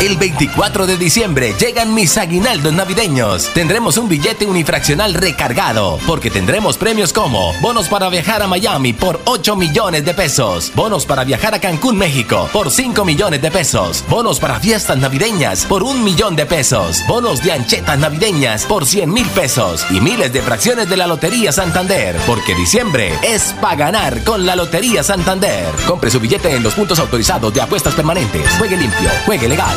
El 0.00 0.16
24 0.16 0.86
de 0.88 0.96
diciembre 0.96 1.54
llegan 1.58 1.94
mis 1.94 2.16
aguinaldos 2.16 2.72
navideños. 2.72 3.48
Tendremos 3.54 3.96
un 3.96 4.08
billete 4.08 4.44
unifraccional 4.44 5.14
recargado, 5.14 6.00
porque 6.04 6.32
tendremos 6.32 6.76
premios 6.76 7.12
como 7.12 7.52
bonos 7.60 7.88
para 7.88 8.08
viajar 8.08 8.42
a 8.42 8.48
Miami 8.48 8.92
por 8.92 9.20
8 9.26 9.54
millones 9.54 10.04
de 10.04 10.14
pesos, 10.14 10.72
bonos 10.74 11.06
para 11.06 11.22
viajar 11.22 11.54
a 11.54 11.60
Cancún, 11.60 11.96
México 11.96 12.48
por 12.52 12.72
5 12.72 13.04
millones 13.04 13.40
de 13.40 13.52
pesos, 13.52 14.04
bonos 14.08 14.40
para 14.40 14.58
fiestas 14.58 14.98
navideñas 14.98 15.64
por 15.64 15.84
un 15.84 16.02
millón 16.02 16.34
de 16.34 16.46
pesos, 16.46 16.98
bonos 17.06 17.40
de 17.40 17.52
anchetas 17.52 18.00
navideñas 18.00 18.64
por 18.64 18.84
100 18.84 19.12
mil 19.12 19.26
pesos 19.28 19.86
y 19.90 20.00
miles 20.00 20.32
de 20.32 20.42
fracciones 20.42 20.88
de 20.88 20.96
la 20.96 21.06
Lotería 21.06 21.52
Santander, 21.52 22.16
porque 22.26 22.56
diciembre 22.56 23.12
es 23.22 23.54
para 23.60 23.76
ganar 23.76 24.24
con 24.24 24.44
la 24.44 24.56
Lotería 24.56 25.04
Santander. 25.04 25.66
Compre 25.86 26.10
su 26.10 26.18
billete 26.18 26.54
en 26.54 26.64
los 26.64 26.74
puntos 26.74 26.98
autorizados 26.98 27.54
de 27.54 27.60
apuestas 27.60 27.94
permanentes. 27.94 28.50
Juegue 28.58 28.76
limpio, 28.76 29.10
juegue 29.24 29.48
legal. 29.48 29.76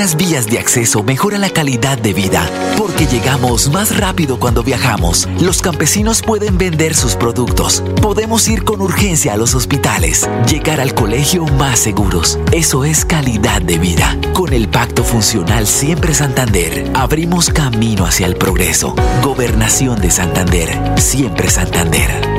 Buenas 0.06 0.30
vías 0.30 0.46
de 0.46 0.60
acceso 0.60 1.02
mejora 1.02 1.40
la 1.40 1.50
calidad 1.50 1.98
de 1.98 2.14
vida, 2.14 2.48
porque 2.78 3.08
llegamos 3.08 3.72
más 3.72 3.98
rápido 3.98 4.38
cuando 4.40 4.62
viajamos. 4.62 5.28
Los 5.42 5.64
campesinos 5.64 6.22
pueden 6.22 6.60
vender 6.60 6.94
sus 6.94 7.16
productos. 7.16 7.84
Podemos 8.04 8.48
ir 8.48 8.64
con 8.64 8.82
urgencia 8.82 9.34
a 9.34 9.36
los 9.36 9.56
hospitales, 9.56 10.30
llegar 10.48 10.80
al 10.80 10.94
colegio 10.94 11.46
más 11.58 11.80
seguros. 11.80 12.38
Eso 12.52 12.86
es 12.86 13.04
calidad 13.04 13.64
de 13.64 13.80
vida. 13.80 14.16
Con 14.34 14.54
el 14.54 14.68
Pacto 14.68 15.04
Funcional 15.04 15.66
Siempre 15.66 16.14
Santander, 16.14 16.88
abrimos 16.94 17.50
camino 17.50 18.06
hacia 18.06 18.28
el 18.28 18.36
progreso. 18.36 18.94
Gobernación 19.24 20.00
de 20.02 20.12
Santander, 20.12 21.00
siempre 21.00 21.50
Santander. 21.50 22.35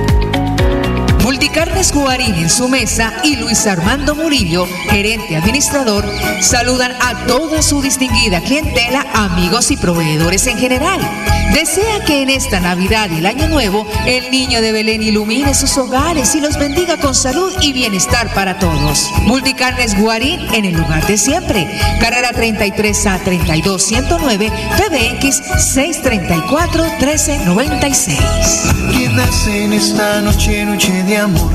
Multicarnes 1.27 1.93
Guarín 1.93 2.37
en 2.37 2.49
su 2.49 2.69
mesa 2.69 3.13
y 3.25 3.35
Luis 3.35 3.67
Armando 3.67 4.15
Murillo, 4.15 4.65
gerente 4.89 5.37
administrador, 5.37 6.09
saludan 6.41 6.93
a 7.03 7.27
toda 7.27 7.63
su 7.63 7.83
distinguida 7.83 8.41
clientela, 8.41 9.05
amigos 9.13 9.73
y 9.73 9.77
proveedores 9.77 10.47
en 10.47 10.57
general. 10.57 11.01
Desea 11.53 12.05
que 12.05 12.23
en 12.23 12.31
esta 12.31 12.61
Navidad 12.61 13.11
y 13.11 13.19
el 13.19 13.27
Año 13.27 13.49
Nuevo 13.49 13.89
el 14.07 14.31
niño 14.31 14.61
de 14.61 14.71
Belén 14.71 15.03
ilumine 15.03 15.55
sus 15.55 15.77
hogares 15.79 16.35
y 16.37 16.41
los 16.41 16.59
bendiga 16.59 16.97
con 16.99 17.15
salud 17.15 17.53
y 17.61 17.73
bienestar 17.73 18.33
para 18.35 18.59
todos. 18.59 19.11
Multicarnes 19.23 19.99
Guarín 19.99 20.41
en 20.55 20.65
el 20.65 20.77
lugar 20.77 21.05
de 21.07 21.17
siempre. 21.19 21.67
Carrera 22.01 22.31
33 22.33 23.07
a 23.07 23.19
32 23.19 23.83
109 23.83 24.53
PBX 24.77 25.43
634 25.75 26.85
1396. 27.01 28.19
Quédase 28.93 29.65
en 29.65 29.73
esta 29.73 30.21
noche, 30.21 30.65
noche 30.65 31.03
de 31.05 31.16
amor, 31.19 31.53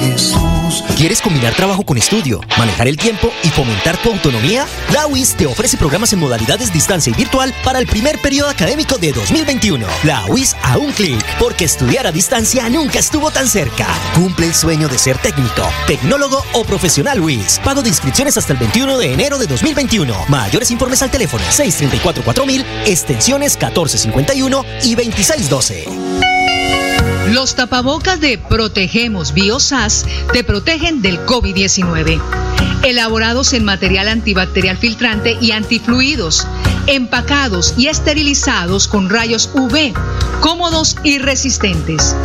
Jesús. 0.00 0.84
¿Quieres 0.96 1.20
combinar 1.20 1.54
trabajo 1.54 1.84
con 1.84 1.96
estudio, 1.96 2.40
manejar 2.58 2.86
el 2.86 2.96
tiempo 2.96 3.32
y 3.42 3.48
fomentar 3.48 3.96
tu 3.98 4.10
autonomía? 4.10 4.66
La 4.92 5.06
UIS 5.06 5.34
te 5.34 5.46
ofrece 5.46 5.76
programas 5.76 6.12
en 6.12 6.18
modalidades 6.18 6.72
distancia 6.72 7.10
y 7.10 7.16
virtual 7.16 7.54
para 7.64 7.78
el 7.78 7.86
primer 7.86 8.20
periodo 8.20 8.50
académico 8.50 8.98
de 8.98 9.12
2021. 9.12 9.86
La 10.04 10.26
UIS 10.26 10.54
a 10.62 10.78
un 10.78 10.92
clic, 10.92 11.24
porque 11.38 11.64
estudiar 11.64 12.06
a 12.06 12.12
distancia 12.12 12.68
nunca 12.68 12.98
estuvo 12.98 13.30
tan 13.30 13.48
cerca. 13.48 13.86
Cumple 14.14 14.46
el 14.46 14.54
sueño 14.54 14.88
de 14.88 14.98
ser 14.98 15.18
técnico, 15.18 15.68
tecnólogo 15.86 16.44
o 16.52 16.64
profesional 16.64 17.20
UIS. 17.20 17.60
Pago 17.64 17.82
de 17.82 17.88
inscripciones 17.88 18.36
hasta 18.36 18.52
el 18.52 18.58
21 18.58 18.98
de 18.98 19.12
enero 19.12 19.38
de 19.38 19.46
2021. 19.46 20.14
Mayores 20.28 20.70
informes 20.70 21.02
al 21.02 21.10
teléfono 21.10 21.42
634-4000, 21.44 22.64
extensiones 22.86 23.56
1451 23.56 24.64
y 24.84 24.94
2612. 24.94 26.09
Los 27.30 27.54
tapabocas 27.54 28.20
de 28.20 28.38
Protegemos 28.38 29.32
Biosas 29.32 30.04
te 30.32 30.42
protegen 30.42 31.00
del 31.00 31.24
COVID-19. 31.26 32.20
Elaborados 32.82 33.52
en 33.52 33.64
material 33.64 34.08
antibacterial 34.08 34.76
filtrante 34.76 35.38
y 35.40 35.52
antifluidos, 35.52 36.48
empacados 36.86 37.74
y 37.76 37.88
esterilizados 37.88 38.88
con 38.88 39.10
rayos 39.10 39.50
UV, 39.54 39.92
cómodos 40.40 40.96
y 41.04 41.18
resistentes. 41.18 42.16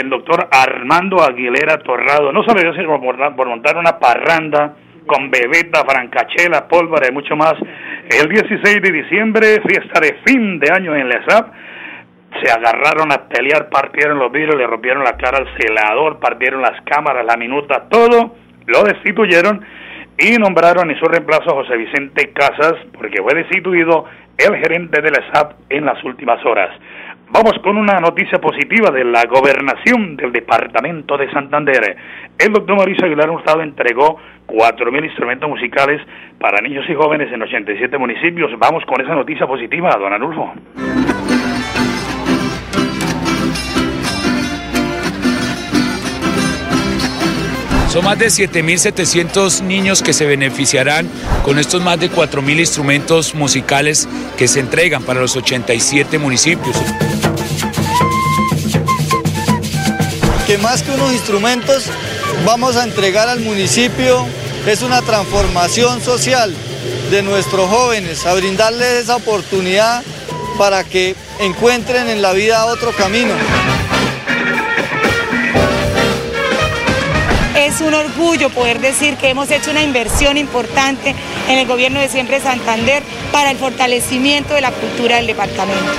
el 0.01 0.11
doctor 0.11 0.49
Armando 0.51 1.23
Aguilera 1.23 1.79
Torrado. 1.79 2.33
No 2.33 2.43
sabe 2.45 2.61
si 2.77 2.83
por, 2.85 3.01
montar- 3.01 3.35
por 3.37 3.49
montar 3.49 3.77
una 3.77 3.99
parranda 3.99 4.75
con 5.07 5.31
bebeta, 5.31 5.85
francachela, 5.87 6.67
pólvora 6.67 7.09
y 7.09 7.13
mucho 7.13 7.37
más. 7.37 7.55
El 8.21 8.29
16 8.29 8.83
de 8.83 8.91
diciembre, 8.93 9.61
fiesta 9.67 10.01
de 10.01 10.17
fin 10.27 10.59
de 10.59 10.73
año 10.73 10.95
en 10.97 11.09
la 11.09 11.17
ESAP, 11.21 11.53
se 12.43 12.51
agarraron 12.51 13.13
a 13.13 13.29
pelear, 13.29 13.69
partieron 13.71 14.19
los 14.19 14.33
vidrios, 14.33 14.57
le 14.57 14.67
rompieron 14.67 15.05
la 15.05 15.17
cara 15.17 15.39
al 15.39 15.49
celador, 15.57 16.19
partieron 16.19 16.63
las 16.63 16.81
cámaras, 16.83 17.25
la 17.25 17.37
minuta, 17.37 17.85
todo, 17.89 18.35
lo 18.67 18.83
destituyeron 18.83 19.65
y 20.19 20.37
nombraron 20.39 20.91
en 20.91 20.99
su 20.99 21.07
reemplazo 21.07 21.51
a 21.51 21.55
José 21.55 21.77
Vicente 21.77 22.33
Casas, 22.33 22.75
porque 22.97 23.23
fue 23.23 23.35
destituido 23.35 24.05
el 24.39 24.57
gerente 24.57 25.01
de 25.01 25.11
la 25.11 25.33
SAP 25.33 25.53
en 25.71 25.85
las 25.85 26.03
últimas 26.05 26.45
horas. 26.45 26.71
Vamos 27.31 27.55
con 27.63 27.77
una 27.77 27.99
noticia 27.99 28.39
positiva 28.39 28.91
de 28.91 29.05
la 29.05 29.25
gobernación 29.25 30.17
del 30.17 30.31
departamento 30.31 31.17
de 31.17 31.31
Santander. 31.33 31.97
El 32.39 32.53
doctor 32.53 32.77
Mauricio 32.77 33.07
Aguilar 33.07 33.31
Hurtado 33.31 33.63
entregó 33.63 34.21
4.000 34.47 35.05
instrumentos 35.05 35.49
musicales 35.49 36.01
para 36.39 36.61
niños 36.61 36.85
y 36.89 36.95
jóvenes 36.95 37.33
en 37.33 37.43
87 37.43 37.99
municipios. 37.99 38.53
Vamos 38.59 38.85
con 38.85 39.01
esa 39.01 39.15
noticia 39.15 39.47
positiva, 39.47 39.91
don 39.99 40.13
Anulfo. 40.13 40.53
Son 47.95 48.05
más 48.05 48.19
de 48.19 48.27
7.700 48.27 49.61
niños 49.61 50.03
que 50.03 50.13
se 50.13 50.27
beneficiarán 50.27 51.09
con 51.45 51.61
estos 51.61 51.81
más 51.81 52.01
de 52.01 52.11
4.000 52.11 52.59
instrumentos 52.59 53.37
musicales 53.37 54.09
que 54.37 54.49
se 54.49 54.59
entregan 54.59 55.05
para 55.05 55.21
los 55.21 55.37
87 55.37 56.19
municipios. 56.19 56.77
que 60.45 60.59
más 60.59 60.83
que 60.83 60.91
unos 60.91 61.13
instrumentos 61.13 61.85
vamos 62.45 62.75
a 62.75 62.83
entregar 62.83 63.29
al 63.29 63.39
municipio 63.39 64.27
es 64.67 64.83
una 64.83 65.01
transformación 65.01 66.03
social 66.03 66.53
de 67.13 67.23
nuestros 67.23 67.71
jóvenes, 67.71 68.27
a 68.27 68.35
brindarles 68.35 69.05
esa 69.05 69.15
oportunidad 69.15 70.03
para 70.59 70.83
que 70.83 71.15
encuentren 71.39 72.09
en 72.09 72.23
la 72.23 72.33
vida 72.33 72.67
otro 72.67 72.91
camino. 72.91 73.35
Es 77.75 77.81
un 77.81 77.93
orgullo 77.93 78.51
poder 78.51 78.79
decir 78.79 79.17
que 79.17 79.31
hemos 79.31 79.51
hecho 79.51 79.73
una 79.73 79.83
inversión 79.83 80.37
importante 80.37 81.13
en 81.49 81.59
el 81.59 81.67
gobierno 81.67 81.99
de 81.99 82.09
Siempre 82.09 82.39
Santander 82.39 83.03
para 83.33 83.51
el 83.51 83.57
fortalecimiento 83.57 84.55
de 84.55 84.61
la 84.61 84.71
cultura 84.71 85.17
del 85.17 85.27
departamento. 85.27 85.91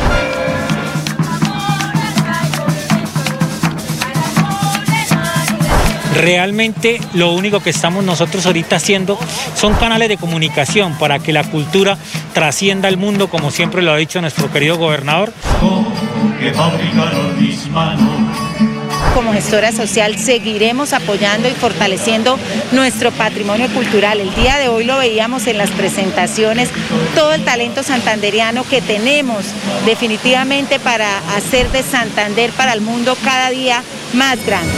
Realmente 6.15 7.01
lo 7.13 7.33
único 7.33 7.59
que 7.59 7.71
estamos 7.71 8.05
nosotros 8.05 8.45
ahorita 8.45 8.77
haciendo 8.77 9.19
son 9.55 9.73
canales 9.73 10.07
de 10.07 10.15
comunicación 10.15 10.97
para 10.97 11.19
que 11.19 11.33
la 11.33 11.43
cultura 11.43 11.97
trascienda 12.33 12.87
el 12.87 12.95
mundo, 12.95 13.27
como 13.27 13.51
siempre 13.51 13.81
lo 13.81 13.91
ha 13.91 13.97
dicho 13.97 14.21
nuestro 14.21 14.49
querido 14.49 14.77
gobernador. 14.77 15.33
Como 19.15 19.31
gestora 19.31 19.71
social 19.71 20.17
seguiremos 20.17 20.91
apoyando 20.91 21.47
y 21.47 21.53
fortaleciendo 21.53 22.37
nuestro 22.73 23.13
patrimonio 23.13 23.69
cultural. 23.69 24.19
El 24.19 24.35
día 24.35 24.57
de 24.57 24.67
hoy 24.67 24.83
lo 24.83 24.97
veíamos 24.97 25.47
en 25.47 25.57
las 25.57 25.71
presentaciones, 25.71 26.69
todo 27.15 27.31
el 27.33 27.45
talento 27.45 27.81
santanderiano 27.81 28.65
que 28.65 28.81
tenemos 28.81 29.45
definitivamente 29.85 30.81
para 30.81 31.19
hacer 31.33 31.71
de 31.71 31.81
Santander 31.81 32.51
para 32.51 32.73
el 32.73 32.81
mundo 32.81 33.15
cada 33.23 33.51
día 33.51 33.81
más 34.13 34.45
grande. 34.45 34.73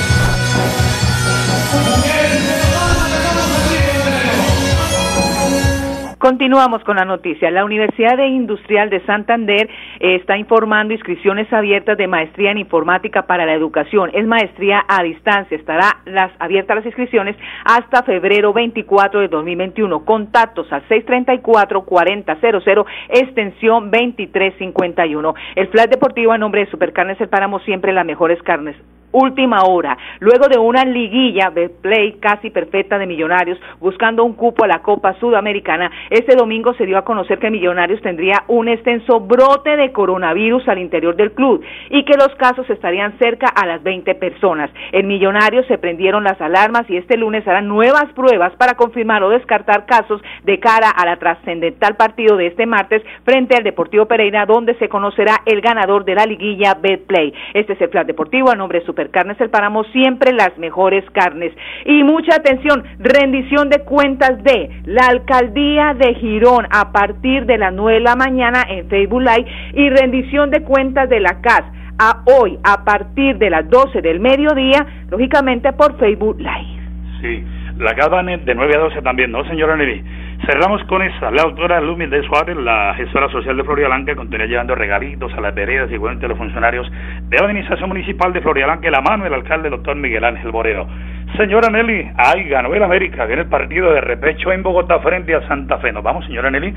Continuamos 6.27 6.83
con 6.83 6.97
la 6.97 7.05
noticia. 7.05 7.49
La 7.51 7.63
Universidad 7.63 8.17
Industrial 8.17 8.89
de 8.89 8.99
Santander 9.05 9.69
eh, 10.01 10.15
está 10.15 10.37
informando 10.37 10.93
inscripciones 10.93 11.47
abiertas 11.53 11.97
de 11.97 12.05
maestría 12.05 12.51
en 12.51 12.57
informática 12.57 13.25
para 13.25 13.45
la 13.45 13.53
educación. 13.53 14.11
Es 14.13 14.27
maestría 14.27 14.83
a 14.89 15.03
distancia. 15.03 15.55
Estará 15.55 16.01
las, 16.03 16.33
abiertas 16.39 16.75
las 16.75 16.85
inscripciones 16.85 17.37
hasta 17.63 18.03
febrero 18.03 18.51
24 18.51 19.21
de 19.21 19.29
2021. 19.29 20.03
Contactos 20.03 20.69
al 20.73 20.85
634-4000, 20.89 22.85
extensión 23.07 23.89
2351. 23.89 25.33
El 25.55 25.67
flash 25.69 25.87
deportivo 25.87 26.33
a 26.33 26.37
nombre 26.37 26.65
de 26.65 26.71
Supercarnes 26.71 27.21
El 27.21 27.29
Páramo, 27.29 27.61
siempre 27.61 27.93
las 27.93 28.05
mejores 28.05 28.43
carnes 28.43 28.75
última 29.11 29.63
hora, 29.63 29.97
luego 30.19 30.47
de 30.47 30.57
una 30.57 30.83
liguilla 30.83 31.49
de 31.49 31.69
play 31.69 32.13
casi 32.19 32.49
perfecta 32.49 32.97
de 32.97 33.07
Millonarios 33.07 33.59
buscando 33.79 34.23
un 34.23 34.33
cupo 34.33 34.65
a 34.65 34.67
la 34.67 34.81
Copa 34.81 35.13
Sudamericana, 35.19 35.91
este 36.09 36.35
domingo 36.35 36.73
se 36.73 36.85
dio 36.85 36.97
a 36.97 37.05
conocer 37.05 37.39
que 37.39 37.49
Millonarios 37.49 38.01
tendría 38.01 38.43
un 38.47 38.67
extenso 38.67 39.19
brote 39.19 39.75
de 39.75 39.91
coronavirus 39.91 40.67
al 40.67 40.79
interior 40.79 41.15
del 41.15 41.31
club 41.31 41.63
y 41.89 42.03
que 42.03 42.17
los 42.17 42.33
casos 42.35 42.69
estarían 42.69 43.17
cerca 43.17 43.47
a 43.47 43.65
las 43.65 43.81
20 43.83 44.15
personas. 44.15 44.69
En 44.91 45.07
Millonarios 45.07 45.65
se 45.67 45.77
prendieron 45.77 46.23
las 46.23 46.39
alarmas 46.41 46.89
y 46.89 46.97
este 46.97 47.17
lunes 47.17 47.47
harán 47.47 47.67
nuevas 47.67 48.05
pruebas 48.13 48.53
para 48.57 48.75
confirmar 48.75 49.23
o 49.23 49.29
descartar 49.29 49.85
casos 49.85 50.21
de 50.43 50.59
cara 50.59 50.89
a 50.89 51.05
la 51.05 51.17
trascendental 51.17 51.95
partido 51.95 52.37
de 52.37 52.47
este 52.47 52.65
martes 52.65 53.03
frente 53.23 53.55
al 53.55 53.63
Deportivo 53.63 54.05
Pereira, 54.05 54.45
donde 54.45 54.75
se 54.75 54.89
conocerá 54.89 55.41
el 55.45 55.61
ganador 55.61 56.05
de 56.05 56.15
la 56.15 56.25
liguilla 56.25 56.75
Betplay. 56.79 57.33
Este 57.53 57.73
es 57.73 57.81
el 57.81 57.89
plan 57.89 58.07
deportivo 58.07 58.49
a 58.49 58.55
nombre 58.55 58.79
de 58.79 58.85
Supercarnes 58.97 59.39
El 59.39 59.51
Páramo, 59.51 59.83
siempre 59.85 60.33
las 60.33 60.57
mejores 60.57 61.05
carnes. 61.11 61.53
Y 61.85 62.03
mucha 62.03 62.35
atención, 62.35 62.83
rendición 62.97 63.69
de 63.69 63.83
cuentas 63.83 64.43
de 64.43 64.71
la 64.85 65.05
alcaldía 65.07 65.93
de 65.93 66.15
Girón 66.15 66.65
a 66.71 66.91
partir 66.91 67.45
de 67.45 67.59
las 67.59 67.73
9 67.73 67.99
de 67.99 68.03
la 68.03 68.15
mañana 68.15 68.63
en 68.67 68.89
Facebook 68.89 69.21
Live 69.21 69.45
y 69.73 69.89
rendición 69.91 70.49
de 70.49 70.63
cuentas 70.63 71.07
de 71.09 71.19
la 71.19 71.39
CAS 71.41 71.63
a 71.99 72.23
hoy 72.25 72.57
a 72.63 72.83
partir 72.83 73.37
de 73.37 73.51
las 73.51 73.69
12 73.69 74.01
del 74.01 74.19
mediodía, 74.19 74.85
lógicamente 75.11 75.71
por 75.73 75.97
Facebook 75.99 76.39
Live. 76.39 77.21
Sí, 77.21 77.43
la 77.77 77.93
CAS 77.93 78.11
va 78.11 78.23
de 78.23 78.55
9 78.55 78.73
a 78.75 78.79
12 78.79 79.01
también, 79.03 79.31
¿no, 79.31 79.45
señora 79.45 79.75
Nelly? 79.75 80.03
Cerramos 80.47 80.81
con 80.85 81.01
esta. 81.01 81.29
La 81.29 81.41
autora 81.41 81.81
Lumi 81.81 82.05
de 82.05 82.23
Suárez, 82.23 82.55
la 82.55 82.93
gestora 82.95 83.29
social 83.29 83.57
de 83.57 83.65
Florialanca, 83.65 84.15
continúa 84.15 84.45
llevando 84.45 84.75
regalitos 84.75 85.33
a 85.33 85.41
las 85.41 85.53
veredas 85.53 85.91
y 85.91 85.97
cuenta 85.97 86.25
a 86.25 86.29
los 86.29 86.37
funcionarios 86.37 86.89
de 86.89 87.37
la 87.37 87.47
Administración 87.47 87.89
Municipal 87.89 88.31
de 88.31 88.39
Florialanca, 88.39 88.89
la 88.89 89.01
mano 89.01 89.25
del 89.25 89.33
alcalde, 89.33 89.69
doctor 89.69 89.97
Miguel 89.97 90.23
Ángel 90.23 90.53
Moreno. 90.53 90.87
Señora 91.35 91.69
Nelly, 91.69 92.11
ay, 92.15 92.47
ganó 92.47 92.73
el 92.73 92.81
América, 92.81 93.25
viene 93.25 93.41
el 93.41 93.49
partido 93.49 93.91
de 93.91 93.99
repecho 93.99 94.53
en 94.53 94.63
Bogotá 94.63 94.99
frente 94.99 95.35
a 95.35 95.45
Santa 95.49 95.79
Fe. 95.79 95.91
Nos 95.91 96.01
vamos, 96.01 96.23
señora 96.25 96.49
Nelly, 96.49 96.73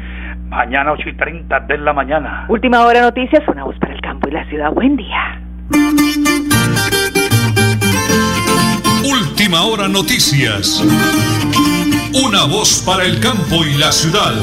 mañana 0.48 0.90
8 0.90 1.08
y 1.08 1.12
30 1.12 1.60
de 1.60 1.78
la 1.78 1.92
mañana. 1.92 2.46
Última 2.48 2.84
hora 2.84 3.02
noticias, 3.02 3.46
una 3.46 3.62
voz 3.62 3.78
para 3.78 3.94
el 3.94 4.00
campo 4.00 4.28
y 4.28 4.32
la 4.32 4.44
ciudad. 4.46 4.72
Buen 4.72 4.96
día. 4.96 5.40
Última 9.04 9.62
hora 9.62 9.86
noticias. 9.86 10.84
Una 12.12 12.44
voz 12.44 12.82
para 12.84 13.04
el 13.04 13.20
campo 13.20 13.64
y 13.64 13.74
la 13.74 13.92
ciudad. 13.92 14.34